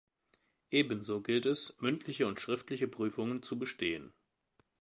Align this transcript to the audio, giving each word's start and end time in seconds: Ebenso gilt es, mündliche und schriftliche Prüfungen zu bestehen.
Ebenso 0.71 1.21
gilt 1.21 1.45
es, 1.45 1.75
mündliche 1.79 2.25
und 2.25 2.39
schriftliche 2.39 2.87
Prüfungen 2.87 3.43
zu 3.43 3.59
bestehen. 3.59 4.11